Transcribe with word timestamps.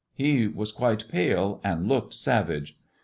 He 0.15 0.47
was 0.47 0.71
quite 0.71 1.07
pale, 1.09 1.61
and 1.63 1.87
looked 1.87 2.15
savage. 2.15 2.75